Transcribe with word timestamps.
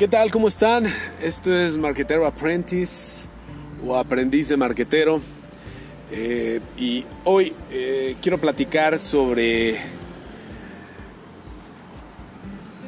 ¿Qué 0.00 0.08
tal? 0.08 0.30
¿Cómo 0.30 0.48
están? 0.48 0.86
Esto 1.22 1.54
es 1.54 1.76
Marquetero 1.76 2.24
Apprentice 2.24 3.26
o 3.86 3.94
Aprendiz 3.98 4.48
de 4.48 4.56
Marquetero. 4.56 5.20
Eh, 6.10 6.58
y 6.78 7.04
hoy 7.24 7.52
eh, 7.70 8.16
quiero 8.22 8.38
platicar 8.38 8.98
sobre 8.98 9.76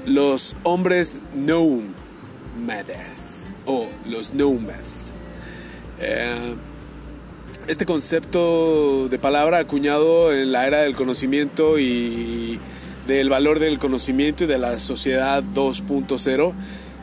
los 0.06 0.56
hombres 0.62 1.18
nómadas 1.34 1.82
o 3.66 3.88
los 4.08 4.32
nomads. 4.32 5.12
Eh, 6.00 6.54
este 7.66 7.84
concepto 7.84 9.08
de 9.10 9.18
palabra 9.18 9.58
acuñado 9.58 10.32
en 10.32 10.50
la 10.50 10.66
era 10.66 10.78
del 10.78 10.96
conocimiento 10.96 11.78
y 11.78 12.58
del 13.06 13.28
valor 13.28 13.58
del 13.58 13.78
conocimiento 13.78 14.44
y 14.44 14.46
de 14.46 14.56
la 14.56 14.80
sociedad 14.80 15.42
2.0 15.42 16.54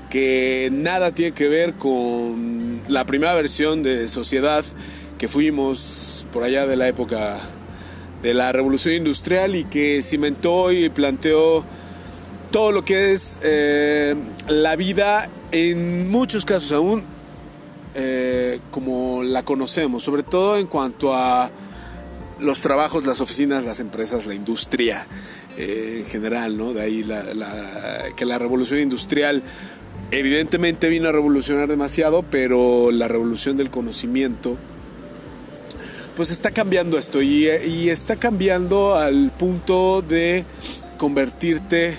que 0.09 0.69
nada 0.71 1.11
tiene 1.13 1.33
que 1.33 1.47
ver 1.47 1.75
con 1.75 2.81
la 2.87 3.05
primera 3.05 3.33
versión 3.35 3.83
de 3.83 4.07
sociedad 4.07 4.65
que 5.17 5.27
fuimos 5.27 6.25
por 6.31 6.43
allá 6.43 6.65
de 6.65 6.75
la 6.75 6.87
época 6.87 7.37
de 8.21 8.33
la 8.33 8.51
revolución 8.51 8.95
industrial 8.95 9.55
y 9.55 9.65
que 9.65 10.01
cimentó 10.01 10.71
y 10.71 10.89
planteó 10.89 11.63
todo 12.51 12.71
lo 12.71 12.83
que 12.83 13.13
es 13.13 13.39
eh, 13.43 14.15
la 14.47 14.75
vida 14.75 15.29
en 15.51 16.09
muchos 16.09 16.45
casos 16.45 16.71
aún 16.71 17.03
eh, 17.95 18.59
como 18.71 19.23
la 19.23 19.43
conocemos, 19.43 20.03
sobre 20.03 20.23
todo 20.23 20.57
en 20.57 20.67
cuanto 20.67 21.13
a 21.13 21.51
los 22.39 22.61
trabajos, 22.61 23.05
las 23.05 23.19
oficinas, 23.21 23.65
las 23.65 23.79
empresas, 23.79 24.25
la 24.25 24.33
industria 24.33 25.05
eh, 25.57 26.01
en 26.03 26.05
general, 26.05 26.57
¿no? 26.57 26.73
De 26.73 26.81
ahí 26.81 27.05
que 28.15 28.25
la 28.25 28.37
revolución 28.37 28.79
industrial 28.79 29.43
evidentemente 30.11 30.89
vino 30.89 31.09
a 31.09 31.11
revolucionar 31.11 31.67
demasiado, 31.67 32.23
pero 32.23 32.91
la 32.91 33.07
revolución 33.07 33.57
del 33.57 33.69
conocimiento, 33.69 34.57
pues 36.15 36.31
está 36.31 36.51
cambiando 36.51 36.97
esto 36.97 37.21
y, 37.21 37.47
está 37.89 38.15
cambiando 38.15 38.95
al 38.95 39.31
punto 39.31 40.01
de 40.01 40.43
convertirte, 40.97 41.97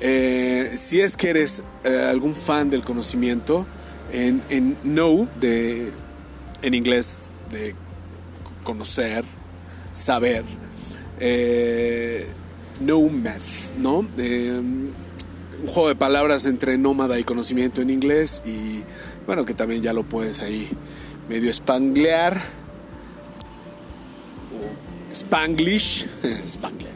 eh, 0.00 0.72
si 0.76 1.00
es 1.00 1.16
que 1.16 1.30
eres 1.30 1.62
eh, 1.84 2.06
algún 2.08 2.34
fan 2.34 2.70
del 2.70 2.82
conocimiento, 2.82 3.66
en, 4.12 4.40
en 4.48 4.76
know, 4.82 5.28
de, 5.40 5.90
en 6.62 6.74
inglés, 6.74 7.30
de 7.50 7.74
conocer, 8.62 9.24
saber, 9.92 10.44
eh, 11.18 12.26
know 12.80 13.08
math, 13.08 13.42
¿no? 13.78 14.06
Un 15.62 15.68
juego 15.68 15.88
de 15.88 15.94
palabras 15.94 16.44
entre 16.44 16.78
nómada 16.78 17.18
y 17.18 17.24
conocimiento 17.24 17.80
en 17.80 17.90
inglés 17.90 18.42
y 18.44 18.82
bueno, 19.26 19.44
que 19.44 19.54
también 19.54 19.82
ya 19.82 19.92
lo 19.92 20.04
puedes 20.04 20.40
ahí 20.40 20.68
medio 21.28 21.52
spanglear 21.52 22.40
o 24.52 25.14
spanglish, 25.14 26.06
spangler. 26.48 26.92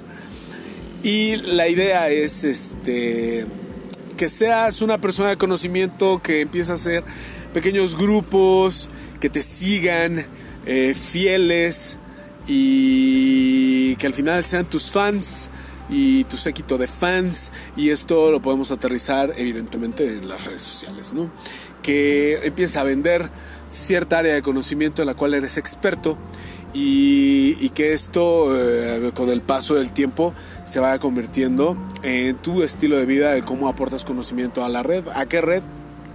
Y 1.02 1.36
la 1.36 1.68
idea 1.68 2.08
es 2.10 2.44
este 2.44 3.46
que 4.16 4.28
seas 4.28 4.82
una 4.82 4.98
persona 4.98 5.30
de 5.30 5.36
conocimiento 5.38 6.20
que 6.22 6.42
empieza 6.42 6.72
a 6.72 6.74
hacer 6.74 7.02
pequeños 7.54 7.96
grupos, 7.96 8.90
que 9.18 9.30
te 9.30 9.40
sigan, 9.40 10.26
eh, 10.66 10.94
fieles 10.94 11.98
y 12.46 13.96
que 13.96 14.06
al 14.06 14.12
final 14.14 14.44
sean 14.44 14.66
tus 14.66 14.90
fans 14.90 15.50
y 15.90 16.24
tu 16.24 16.36
séquito 16.36 16.78
de 16.78 16.86
fans 16.86 17.50
y 17.76 17.90
esto 17.90 18.30
lo 18.30 18.40
podemos 18.40 18.70
aterrizar 18.70 19.32
evidentemente 19.36 20.04
en 20.04 20.28
las 20.28 20.46
redes 20.46 20.62
sociales, 20.62 21.12
¿no? 21.12 21.30
Que 21.82 22.40
empieza 22.44 22.80
a 22.80 22.84
vender 22.84 23.28
cierta 23.68 24.18
área 24.18 24.34
de 24.34 24.42
conocimiento 24.42 25.02
en 25.02 25.06
la 25.06 25.14
cual 25.14 25.34
eres 25.34 25.56
experto 25.56 26.16
y, 26.72 27.68
que 27.70 27.92
esto 27.92 28.56
eh, 28.56 29.12
con 29.14 29.28
el 29.28 29.40
paso 29.40 29.74
del 29.74 29.92
tiempo 29.92 30.34
se 30.64 30.80
vaya 30.80 30.98
convirtiendo 30.98 31.76
en 32.02 32.36
tu 32.36 32.62
estilo 32.62 32.96
de 32.96 33.06
vida, 33.06 33.32
de 33.32 33.42
cómo 33.42 33.68
aportas 33.68 34.04
conocimiento 34.04 34.64
a 34.64 34.68
la 34.68 34.82
red, 34.82 35.04
a 35.14 35.26
qué 35.26 35.40
red, 35.40 35.62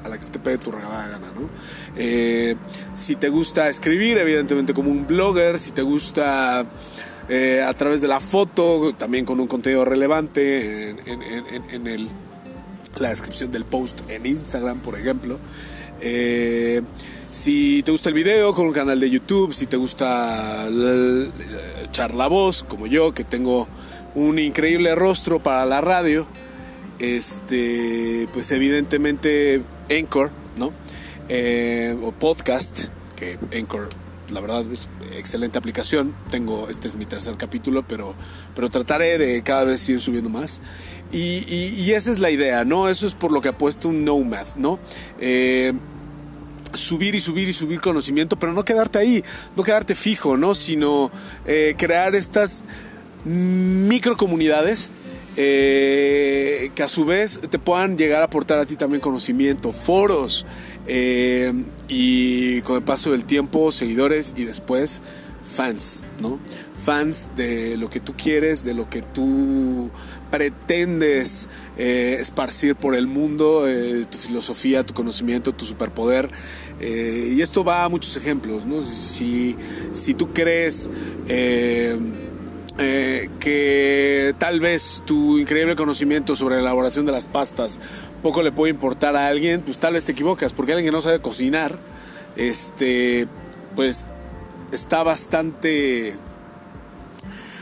a 0.04 0.10
la 0.10 0.18
que 0.18 0.28
te 0.28 0.40
pegue 0.40 0.58
tu 0.58 0.72
regalada 0.72 1.08
gana, 1.08 1.28
¿no? 1.36 1.50
Eh, 1.98 2.56
si 2.94 3.16
te 3.16 3.30
gusta 3.30 3.70
escribir, 3.70 4.18
evidentemente 4.18 4.74
como 4.74 4.92
un 4.92 5.08
blogger, 5.08 5.60
si 5.60 5.72
te 5.72 5.82
gusta 5.82 6.66
eh, 7.28 7.64
a 7.66 7.74
través 7.74 8.02
de 8.02 8.08
la 8.08 8.20
foto, 8.20 8.94
también 8.98 9.26
con 9.26 9.40
un 9.40 9.48
contenido 9.48 9.84
relevante 9.84 10.90
en, 10.90 11.88
el, 11.88 12.08
la 12.98 13.10
descripción 13.10 13.52
del 13.52 13.66
post 13.66 14.00
en 14.10 14.26
Instagram, 14.26 14.80
por 14.80 14.98
ejemplo. 14.98 15.40
Eh, 16.02 16.82
si 17.32 17.84
te 17.84 17.92
gusta 17.92 18.10
el 18.10 18.16
video, 18.16 18.54
con 18.54 18.68
un 18.68 18.74
canal 18.74 19.00
de 19.00 19.10
YouTube, 19.10 19.54
si 19.54 19.66
te 19.66 19.76
gusta 19.76 20.70
echar 21.84 22.14
la 22.14 22.28
voz, 22.28 22.64
como 22.64 22.88
yo, 22.88 23.14
que 23.14 23.24
tengo 23.24 23.68
un 24.14 24.40
increíble 24.40 24.96
rostro 24.96 25.40
para 25.40 25.66
la 25.66 25.82
radio, 25.82 26.26
este, 27.00 28.28
pues 28.34 28.52
evidentemente 28.52 29.62
Anchor, 29.90 30.32
¿no? 30.58 30.72
Eh, 31.28 31.98
o 32.02 32.12
podcast, 32.12 32.86
que 33.16 33.38
Anchor 33.54 33.90
la 34.32 34.40
verdad 34.42 34.66
es 34.72 34.88
excelente 35.16 35.58
aplicación. 35.58 36.14
Tengo, 36.30 36.70
este 36.70 36.88
es 36.88 36.96
mi 36.96 37.06
tercer 37.06 37.38
capítulo, 37.38 37.86
pero, 37.88 38.16
pero 38.54 38.70
trataré 38.70 39.18
de 39.18 39.44
cada 39.44 39.64
vez 39.64 39.88
ir 39.90 40.02
subiendo 40.02 40.30
más. 40.30 40.62
Y, 41.12 41.92
esa 41.92 42.12
es 42.12 42.20
la 42.20 42.30
idea, 42.30 42.66
¿no? 42.66 42.90
Eso 42.90 43.08
es 43.08 43.14
por 43.14 43.32
lo 43.32 43.42
que 43.42 43.50
ha 43.50 43.58
puesto 43.58 43.90
un 43.90 44.04
Nomad, 44.04 44.48
¿no? 44.58 44.80
Eh, 45.20 45.74
subir 46.74 47.16
y 47.16 47.22
subir 47.22 47.48
y 47.48 47.54
subir 47.54 47.80
conocimiento, 47.80 48.38
pero 48.38 48.54
no 48.54 48.66
quedarte 48.66 49.00
ahí, 49.00 49.24
no 49.56 49.64
quedarte 49.64 49.96
fijo, 49.96 50.36
¿no? 50.36 50.56
Sino 50.56 51.12
eh, 51.46 51.76
crear 51.78 52.16
estas 52.16 52.66
microcomunidades 53.24 54.92
eh, 55.38 56.72
que 56.76 56.84
a 56.84 56.88
su 56.88 57.04
vez 57.04 57.42
te 57.50 57.60
puedan 57.60 57.98
llegar 57.98 58.22
a 58.22 58.26
aportar 58.26 58.58
a 58.58 58.66
ti 58.66 58.78
también 58.78 59.02
conocimiento, 59.02 59.74
foros 59.74 60.46
eh, 60.88 61.52
y 61.90 62.62
con 62.62 62.78
el 62.78 62.84
paso 62.84 63.12
del 63.12 63.26
tiempo 63.26 63.74
seguidores 63.74 64.34
y 64.38 64.46
después 64.46 65.02
fans, 65.46 66.04
¿no? 66.22 66.40
Fans 66.78 67.30
de 67.36 67.76
lo 67.76 67.90
que 67.90 68.00
tú 68.00 68.14
quieres, 68.16 68.64
de 68.64 68.74
lo 68.74 68.90
que 68.90 69.02
tú 69.02 69.92
pretendes 70.32 71.50
eh, 71.78 72.18
esparcir 72.20 72.76
por 72.76 72.96
el 72.96 73.08
mundo, 73.08 73.66
tu 74.10 74.18
filosofía, 74.18 74.86
tu 74.86 74.94
conocimiento, 74.94 75.54
tu 75.54 75.66
superpoder. 75.66 76.30
y 76.80 77.42
esto 77.42 77.66
va 77.66 77.84
a 77.84 77.90
muchos 77.90 78.16
ejemplos, 78.16 78.66
¿no? 78.66 78.84
Si, 78.84 79.58
si 79.92 80.14
tú 80.14 80.34
crees 80.34 80.90
que 82.78 83.75
tal 84.46 84.60
vez 84.60 85.02
tu 85.06 85.40
increíble 85.40 85.76
conocimiento 85.76 86.36
sobre 86.36 86.58
la 86.58 86.62
elaboración 86.62 87.04
de 87.08 87.12
las 87.12 87.26
pastas 87.26 87.80
poco 88.22 88.44
le 88.44 88.52
puede 88.52 88.72
importar 88.72 89.16
a 89.16 89.26
alguien, 89.26 89.62
pues 89.62 89.80
tal 89.80 89.94
vez 89.94 90.06
te 90.06 90.12
equivocas, 90.12 90.54
porque 90.54 90.74
alguien 90.74 90.92
que 90.92 90.96
no 90.96 91.02
sabe 91.02 91.20
cocinar, 91.20 91.80
este, 92.36 93.28
pues 93.76 94.08
está 94.72 95.02
bastante 95.02 96.14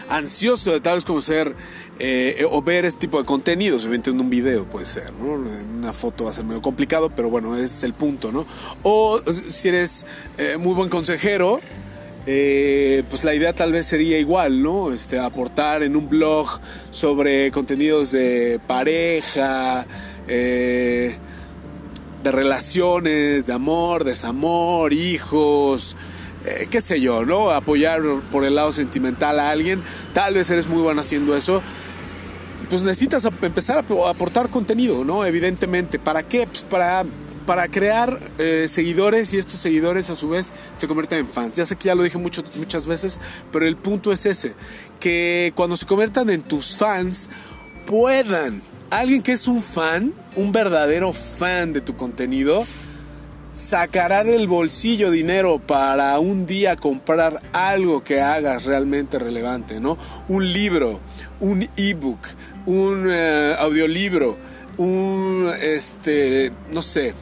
ansioso 0.10 0.74
de 0.74 0.82
tal 0.82 0.96
vez 0.96 1.06
conocer 1.06 1.56
eh, 2.00 2.46
o 2.52 2.62
ver 2.62 2.84
este 2.84 3.00
tipo 3.00 3.18
de 3.18 3.24
contenidos, 3.24 3.84
obviamente 3.84 4.10
en 4.10 4.20
un 4.20 4.30
video 4.30 4.66
puede 4.66 4.86
ser, 4.86 5.14
¿no? 5.14 5.36
En 5.36 5.70
una 5.78 5.94
foto 5.94 6.26
va 6.26 6.32
a 6.32 6.34
ser 6.34 6.44
medio 6.44 6.62
complicado, 6.62 7.10
pero 7.16 7.30
bueno, 7.30 7.56
es 7.56 7.84
el 7.84 7.94
punto, 7.94 8.34
¿no? 8.34 8.46
O 8.82 9.22
si 9.48 9.70
eres 9.70 10.06
eh, 10.38 10.58
muy 10.58 10.74
buen 10.74 10.90
consejero, 10.90 11.62
eh, 12.25 13.03
pues 13.09 13.23
la 13.23 13.34
idea 13.34 13.53
tal 13.53 13.72
vez 13.72 13.85
sería 13.85 14.17
igual, 14.17 14.61
¿no? 14.61 14.94
Este, 14.94 15.19
aportar 15.19 15.84
en 15.84 15.95
un 15.95 16.07
blog 16.07 16.59
sobre 16.91 17.52
contenidos 17.52 18.11
de 18.11 18.59
pareja, 18.66 19.85
eh, 20.28 21.16
de 22.23 22.31
relaciones, 22.31 23.46
de 23.46 23.53
amor, 23.53 24.05
desamor, 24.05 24.93
hijos, 24.93 25.97
eh, 26.46 26.67
qué 26.72 26.79
sé 26.79 27.02
yo, 27.02 27.25
¿no? 27.25 27.49
Apoyar 27.49 28.02
por 28.31 28.46
el 28.46 28.55
lado 28.55 28.72
sentimental 28.72 29.40
a 29.40 29.49
alguien. 29.49 29.81
Tal 30.14 30.35
vez 30.35 30.49
eres 30.49 30.67
muy 30.67 30.81
bueno 30.81 31.02
haciendo 31.02 31.35
eso. 31.35 31.61
Pues 32.69 32.84
necesitas 32.84 33.26
empezar 33.41 33.78
a 33.78 34.09
aportar 34.09 34.47
contenido, 34.47 35.03
¿no? 35.03 35.26
Evidentemente. 35.26 35.99
¿Para 35.99 36.23
qué? 36.23 36.47
Pues 36.47 36.64
para 36.64 37.03
para 37.45 37.67
crear 37.67 38.19
eh, 38.37 38.66
seguidores 38.67 39.34
y 39.34 39.37
estos 39.37 39.59
seguidores 39.59 40.09
a 40.09 40.16
su 40.16 40.29
vez 40.29 40.51
se 40.78 40.87
convierten 40.87 41.19
en 41.19 41.28
fans. 41.28 41.57
Ya 41.57 41.66
sé 41.66 41.75
que 41.75 41.85
ya 41.85 41.95
lo 41.95 42.03
dije 42.03 42.17
mucho, 42.17 42.43
muchas 42.55 42.87
veces, 42.87 43.19
pero 43.51 43.66
el 43.66 43.75
punto 43.75 44.11
es 44.11 44.25
ese, 44.25 44.53
que 44.99 45.53
cuando 45.55 45.78
se 45.78 45.85
conviertan 45.85 46.29
en 46.29 46.41
tus 46.41 46.78
fans, 46.78 47.29
puedan, 47.85 48.61
alguien 48.90 49.22
que 49.22 49.34
es 49.34 49.47
un 49.47 49.61
fan, 49.61 50.13
un 50.35 50.51
verdadero 50.51 51.13
fan 51.13 51.73
de 51.73 51.81
tu 51.81 51.95
contenido, 51.95 52.66
sacará 53.53 54.23
del 54.23 54.47
bolsillo 54.47 55.11
dinero 55.11 55.59
para 55.59 56.19
un 56.19 56.45
día 56.45 56.75
comprar 56.75 57.41
algo 57.53 58.03
que 58.03 58.19
hagas 58.19 58.66
realmente 58.66 59.19
relevante, 59.19 59.79
¿no? 59.79 59.97
Un 60.28 60.51
libro, 60.51 60.99
un 61.40 61.69
ebook, 61.78 62.19
un 62.66 63.07
eh, 63.09 63.55
audiolibro, 63.59 64.37
un, 64.78 65.51
este, 65.61 66.51
no 66.72 66.81
sé, 66.81 67.13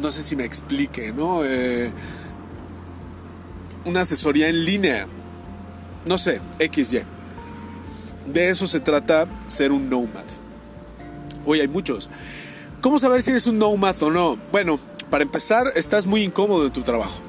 no 0.00 0.12
sé 0.12 0.22
si 0.22 0.36
me 0.36 0.44
explique, 0.44 1.12
¿no? 1.12 1.44
Eh, 1.44 1.92
una 3.84 4.02
asesoría 4.02 4.48
en 4.48 4.64
línea, 4.64 5.06
no 6.06 6.18
sé, 6.18 6.40
XY. 6.58 7.02
De 8.26 8.50
eso 8.50 8.66
se 8.66 8.80
trata 8.80 9.26
ser 9.46 9.72
un 9.72 9.90
nomad. 9.90 10.24
Hoy 11.44 11.60
hay 11.60 11.68
muchos. 11.68 12.08
¿Cómo 12.80 12.98
saber 12.98 13.22
si 13.22 13.30
eres 13.30 13.46
un 13.46 13.58
nomad 13.58 14.02
o 14.02 14.10
no? 14.10 14.38
Bueno, 14.50 14.78
para 15.10 15.24
empezar, 15.24 15.72
estás 15.74 16.06
muy 16.06 16.22
incómodo 16.22 16.66
en 16.66 16.72
tu 16.72 16.82
trabajo. 16.82 17.20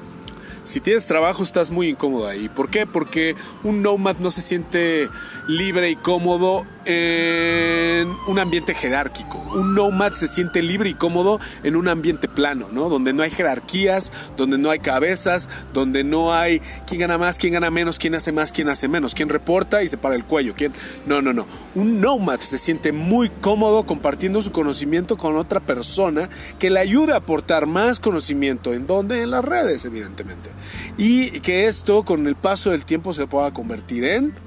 Si 0.64 0.80
tienes 0.80 1.06
trabajo 1.06 1.42
estás 1.42 1.70
muy 1.70 1.88
incómodo 1.88 2.26
ahí. 2.26 2.48
¿Por 2.48 2.70
qué? 2.70 2.86
Porque 2.86 3.36
un 3.62 3.82
nomad 3.82 4.16
no 4.16 4.30
se 4.30 4.40
siente 4.40 5.08
libre 5.46 5.90
y 5.90 5.96
cómodo 5.96 6.66
en 6.86 8.14
un 8.26 8.38
ambiente 8.38 8.74
jerárquico. 8.74 9.38
Un 9.54 9.74
nomad 9.74 10.12
se 10.12 10.28
siente 10.28 10.62
libre 10.62 10.90
y 10.90 10.94
cómodo 10.94 11.40
en 11.62 11.76
un 11.76 11.88
ambiente 11.88 12.28
plano, 12.28 12.68
¿no? 12.72 12.88
Donde 12.88 13.12
no 13.12 13.22
hay 13.22 13.30
jerarquías, 13.30 14.12
donde 14.36 14.58
no 14.58 14.70
hay 14.70 14.78
cabezas, 14.78 15.48
donde 15.72 16.04
no 16.04 16.32
hay 16.32 16.60
quién 16.86 17.00
gana 17.00 17.18
más, 17.18 17.38
quién 17.38 17.54
gana 17.54 17.70
menos, 17.70 17.98
quién 17.98 18.14
hace 18.14 18.32
más, 18.32 18.52
quién 18.52 18.68
hace 18.68 18.88
menos, 18.88 19.14
quién 19.14 19.28
reporta 19.28 19.82
y 19.82 19.88
se 19.88 19.96
para 19.96 20.14
el 20.14 20.24
cuello, 20.24 20.54
quién... 20.56 20.72
No, 21.06 21.20
no, 21.22 21.32
no. 21.32 21.46
Un 21.74 22.00
nomad 22.00 22.40
se 22.40 22.58
siente 22.58 22.92
muy 22.92 23.28
cómodo 23.28 23.84
compartiendo 23.84 24.40
su 24.40 24.52
conocimiento 24.52 25.16
con 25.16 25.36
otra 25.36 25.60
persona 25.60 26.28
que 26.58 26.70
le 26.70 26.80
ayude 26.80 27.12
a 27.12 27.16
aportar 27.16 27.66
más 27.66 28.00
conocimiento. 28.00 28.72
¿En 28.72 28.86
dónde? 28.86 29.22
En 29.22 29.30
las 29.30 29.44
redes, 29.44 29.84
evidentemente. 29.84 30.50
Y 30.96 31.40
que 31.40 31.66
esto 31.66 32.04
con 32.04 32.26
el 32.26 32.36
paso 32.36 32.70
del 32.70 32.84
tiempo 32.84 33.12
se 33.14 33.26
pueda 33.26 33.52
convertir 33.52 34.04
en 34.04 34.45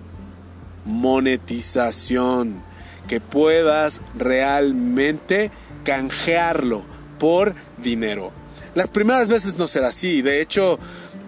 monetización. 0.85 2.63
Que 3.07 3.19
puedas 3.19 4.01
realmente 4.15 5.51
canjearlo 5.83 6.83
por 7.17 7.55
dinero. 7.77 8.31
Las 8.75 8.89
primeras 8.89 9.27
veces 9.27 9.57
no 9.57 9.67
será 9.67 9.87
así. 9.87 10.21
De 10.21 10.41
hecho, 10.41 10.77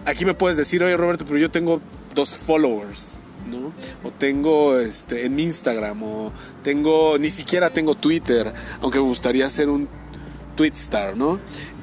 aquí 0.04 0.24
me 0.24 0.34
puedes 0.34 0.56
decir, 0.56 0.82
oye 0.82 0.96
Roberto, 0.96 1.24
pero 1.26 1.38
yo 1.38 1.50
tengo 1.50 1.80
dos 2.14 2.34
followers. 2.34 3.18
¿no? 3.50 3.72
O 4.08 4.12
tengo 4.12 4.78
este, 4.78 5.26
en 5.26 5.38
Instagram, 5.38 6.02
o 6.02 6.32
tengo, 6.62 7.18
ni 7.18 7.28
siquiera 7.28 7.70
tengo 7.70 7.94
Twitter, 7.94 8.52
aunque 8.80 8.98
me 8.98 9.04
gustaría 9.04 9.50
ser 9.50 9.68
un 9.68 9.88
Twitstar, 10.56 11.16
¿no? 11.16 11.38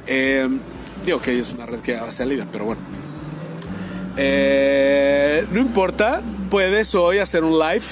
Eh, 0.07 0.47
digo 1.05 1.21
que 1.21 1.37
es 1.37 1.53
una 1.53 1.65
red 1.65 1.79
que 1.79 1.95
va 1.95 2.11
salida, 2.11 2.47
pero 2.51 2.65
bueno. 2.65 2.81
Eh, 4.17 5.45
no 5.51 5.59
importa, 5.59 6.21
puedes 6.49 6.95
hoy 6.95 7.19
hacer 7.19 7.43
un 7.43 7.57
live, 7.59 7.85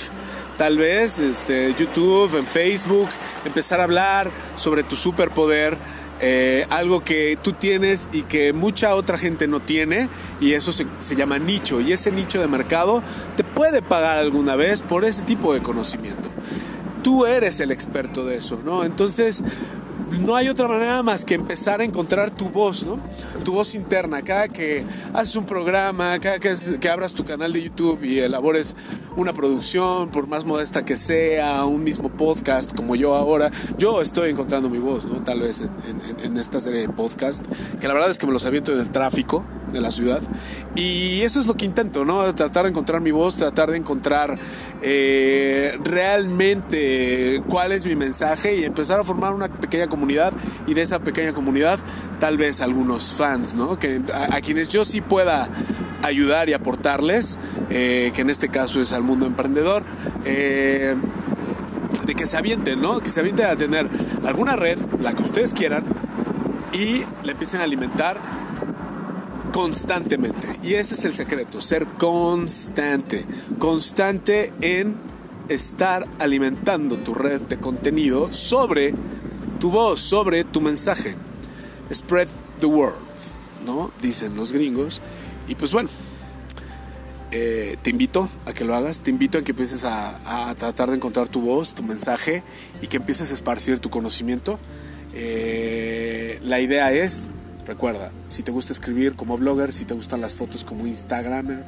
tal 0.58 0.78
vez, 0.78 1.20
este, 1.20 1.74
YouTube, 1.78 2.36
en 2.38 2.46
Facebook, 2.46 3.10
empezar 3.46 3.80
a 3.80 3.84
hablar 3.84 4.30
sobre 4.58 4.84
tu 4.84 4.96
superpoder. 4.96 5.78
Eh, 6.20 6.66
algo 6.72 7.04
que 7.04 7.38
tú 7.44 7.54
tienes 7.54 8.10
y 8.12 8.24
que 8.24 8.52
mucha 8.52 8.96
otra 8.96 9.20
gente 9.20 9.46
no 9.46 9.60
tiene 9.60 10.10
y 10.42 10.54
eso 10.54 10.74
se, 10.74 10.88
se, 11.00 11.16
llama 11.16 11.38
nicho 11.38 11.80
y 11.80 11.92
ese 11.92 12.12
nicho 12.12 12.42
de 12.42 12.48
mercado 12.48 13.04
te 13.36 13.44
puede 13.44 13.84
pagar 13.84 14.18
alguna 14.18 14.56
vez 14.56 14.82
por 14.82 15.06
ese 15.06 15.22
tipo 15.22 15.54
de 15.54 15.62
conocimiento. 15.62 16.28
Tú 17.04 17.28
eres 17.28 17.60
el 17.60 17.70
experto 17.70 18.26
de 18.26 18.38
eso, 18.38 18.60
¿no? 18.66 18.84
Entonces 18.84 19.44
no 20.12 20.36
hay 20.36 20.50
otra 20.50 20.68
manera 20.68 21.04
más 21.04 21.26
que 21.26 21.36
empezar 21.36 21.82
a 21.82 21.84
encontrar 21.84 22.32
tu 22.32 22.50
voz, 22.50 22.86
¿no? 22.86 23.00
Tu 23.44 23.52
voz 23.52 23.76
interna. 23.76 24.22
Cada 24.22 24.48
que 24.48 24.84
haces 25.14 25.36
un 25.36 25.46
programa, 25.46 26.20
cada 26.20 26.40
que, 26.40 26.90
abras 26.90 27.14
tu 27.14 27.26
canal 27.26 27.52
de 27.54 27.64
YouTube 27.64 28.04
y 28.04 28.20
elabores 28.20 28.76
una 29.16 29.34
producción, 29.34 30.10
por 30.10 30.28
más 30.28 30.46
modesta 30.46 30.86
que 30.86 30.96
sea, 30.96 31.66
un 31.66 31.84
mismo 31.84 32.10
podcast 32.10 32.76
como 32.76 32.96
yo 32.96 33.16
ahora, 33.16 33.52
yo 33.78 34.02
estoy 34.02 34.30
encontrando 34.30 34.70
mi 34.70 34.78
voz, 34.78 35.06
¿no? 35.06 35.24
Tal 35.24 35.42
vez 35.42 35.64
en 36.24 36.38
esta 36.38 36.60
serie 36.60 36.82
de 36.82 36.90
podcast, 36.90 37.46
que 37.80 37.88
la 37.88 37.94
verdad 37.94 38.10
es 38.10 38.20
que 38.20 38.28
me 38.28 38.34
los 38.34 38.46
aviento 38.46 38.74
en 38.74 38.80
el 38.80 38.90
tráfico 38.90 39.44
de 39.72 39.82
la 39.82 39.92
ciudad. 39.92 40.22
Y 40.76 41.22
eso 41.22 41.40
es 41.40 41.48
lo 41.48 41.56
que 41.56 41.66
intento, 41.66 42.06
¿no? 42.06 42.34
Tratar 42.36 42.64
de 42.64 42.70
encontrar 42.70 43.02
mi 43.02 43.12
voz, 43.12 43.36
tratar 43.36 43.72
de 43.72 43.78
encontrar 43.78 44.38
eh, 44.82 45.78
realmente 45.84 47.42
cuál 47.48 47.72
es 47.72 47.86
mi 47.86 47.96
mensaje 47.96 48.56
y 48.56 48.64
empezar 48.64 49.00
a 49.00 49.04
formar 49.04 49.34
una 49.34 49.48
pequeña 49.48 49.88
comunidad 49.88 50.34
y 50.68 50.74
de 50.74 50.82
esa 50.82 51.00
pequeña 51.00 51.34
comunidad 51.34 51.80
tal 52.20 52.38
vez 52.38 52.62
algunos 52.62 53.16
fans, 53.16 53.56
¿no? 53.56 53.80
Que, 53.80 54.02
a, 54.14 54.40
quienes 54.42 54.70
yo 54.70 54.86
sí 54.86 55.02
pueda 55.02 55.50
ayudar 56.04 56.50
y 56.50 56.54
aportarles, 56.54 57.40
eh, 57.70 58.12
que 58.14 58.22
en 58.22 58.30
este 58.30 58.50
caso 58.50 58.82
es 58.82 58.94
al 58.94 59.04
mundo 59.04 59.26
emprendedor. 59.26 59.84
Eh, 60.26 60.96
de 62.06 62.16
que 62.16 62.26
se 62.26 62.38
avienten, 62.38 62.82
¿no? 62.82 63.00
Que 63.00 63.10
se 63.10 63.20
avienten 63.20 63.48
a 63.48 63.56
tener 63.56 63.88
alguna 64.26 64.56
red, 64.56 64.80
la 65.02 65.14
que 65.14 65.24
ustedes 65.24 65.54
quieran, 65.54 65.84
y 66.72 67.04
le 67.24 67.32
empiecen 67.34 67.60
a 67.60 67.64
alimentar 67.64 68.18
constantemente. 69.58 70.48
Y 70.62 70.76
ese 70.76 70.94
es 70.94 71.04
el 71.04 71.16
secreto, 71.16 71.62
ser 71.62 71.88
constante. 71.88 73.26
Constante 73.58 74.54
en 74.62 74.96
estar 75.50 76.06
alimentando 76.20 76.98
tu 76.98 77.16
red 77.16 77.42
de 77.42 77.58
contenido 77.58 78.32
sobre 78.32 78.94
tu 79.60 79.72
voz, 79.72 80.00
sobre 80.00 80.44
tu 80.44 80.62
mensaje. 80.62 81.16
Spread 81.92 82.28
the 82.60 82.68
word, 82.68 82.94
¿no? 83.66 83.90
Dicen 84.00 84.36
los 84.36 84.52
gringos. 84.52 85.02
Y 85.48 85.56
pues 85.56 85.74
bueno, 85.74 85.90
eh, 87.32 87.78
te 87.82 87.90
invito 87.90 88.30
a 88.46 88.54
que 88.54 88.64
lo 88.64 88.76
hagas, 88.76 89.02
te 89.02 89.10
invito 89.10 89.40
a 89.40 89.42
que 89.42 89.54
empieces 89.54 89.84
a, 89.86 90.50
a, 90.50 90.54
tratar 90.54 90.92
de 90.92 90.98
encontrar 90.98 91.30
tu 91.30 91.42
voz, 91.42 91.74
tu 91.74 91.82
mensaje 91.82 92.44
y 92.80 92.86
que 92.86 92.98
empieces 92.98 93.32
a 93.32 93.34
esparcir 93.34 93.80
tu 93.80 93.90
conocimiento. 93.90 94.60
Eh, 95.16 96.38
la 96.44 96.60
idea 96.60 96.94
es 96.94 97.32
Recuerda, 97.68 98.12
si 98.28 98.44
te 98.44 98.52
gusta 98.52 98.72
escribir 98.72 99.18
como 99.18 99.38
blogger, 99.38 99.74
si 99.74 99.84
te 99.84 99.94
gustan 99.94 100.22
las 100.22 100.38
fotos 100.38 100.64
como 100.64 100.88
Instagramer, 100.88 101.66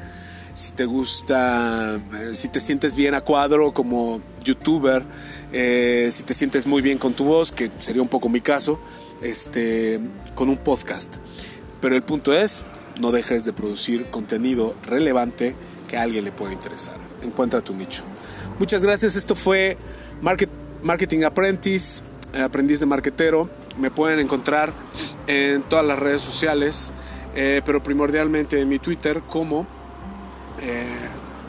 si 0.54 0.72
te 0.72 0.86
gusta, 0.86 2.00
eh, 2.22 2.36
si 2.36 2.48
te 2.48 2.62
sientes 2.62 2.96
bien 2.96 3.16
a 3.16 3.22
cuadro 3.22 3.74
como 3.74 4.22
youtuber, 4.46 5.04
eh, 5.52 6.08
si 6.14 6.24
te 6.24 6.34
sientes 6.34 6.66
muy 6.68 6.82
bien 6.82 6.98
con 6.98 7.14
tu 7.14 7.26
voz, 7.26 7.52
que 7.52 7.70
sería 7.80 8.02
un 8.02 8.08
poco 8.08 8.30
mi 8.30 8.40
caso, 8.40 8.80
este, 9.22 10.00
con 10.36 10.48
un 10.48 10.58
podcast. 10.58 11.14
Pero 11.82 11.98
el 11.98 12.02
punto 12.02 12.32
es, 12.32 12.64
no 12.98 13.12
dejes 13.12 13.44
de 13.44 13.52
producir 13.52 14.06
contenido 14.06 14.76
relevante 14.84 15.54
que 15.90 15.98
a 15.98 16.04
alguien 16.04 16.24
le 16.24 16.32
pueda 16.32 16.54
interesar. 16.54 16.96
Encuentra 17.24 17.60
tu 17.60 17.76
nicho. 17.76 18.04
Muchas 18.58 18.86
gracias, 18.86 19.18
esto 19.18 19.36
fue 19.36 19.78
Market, 20.22 20.50
Marketing 20.82 21.24
Apprentice, 21.24 22.04
aprendiz 22.42 22.80
de 22.80 22.86
marquetero 22.86 23.50
me 23.80 23.90
pueden 23.90 24.20
encontrar 24.20 24.74
en 25.30 25.62
todas 25.62 25.86
las 25.86 26.00
redes 26.00 26.24
sociales, 26.24 26.92
eh, 27.36 27.62
pero 27.64 27.84
primordialmente 27.84 28.60
en 28.60 28.68
mi 28.68 28.80
Twitter 28.80 29.22
como 29.30 29.68
eh, 30.60 30.88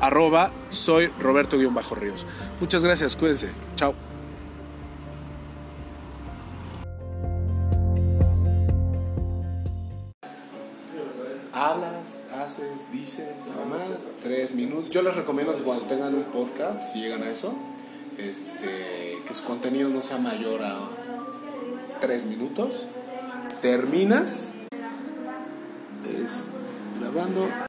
arroba 0.01 0.53
soy 0.69 1.07
Roberto-Ríos. 1.19 2.27
Muchas 2.61 2.85
gracias, 2.85 3.17
cuídense. 3.17 3.49
Chao. 3.77 3.95
Hablas, 11.55 12.21
haces, 12.35 12.85
dices, 12.93 13.49
nada 13.49 13.65
más, 13.65 13.81
tres 14.21 14.55
minutos. 14.55 14.91
Yo 14.91 15.01
les 15.01 15.17
recomiendo 15.17 15.57
que 15.57 15.63
cuando 15.63 15.85
tengan 15.85 16.15
un 16.15 16.25
podcast, 16.25 16.83
si 16.83 17.01
llegan 17.01 17.23
a 17.23 17.31
eso, 17.31 17.55
este, 18.19 19.17
que 19.27 19.33
su 19.33 19.45
contenido 19.45 19.89
no 19.89 20.03
sea 20.03 20.19
mayor 20.19 20.63
a 20.63 20.77
tres 22.01 22.27
minutos, 22.27 22.83
terminas, 23.61 24.53
es 26.05 26.49
grabando. 26.99 27.51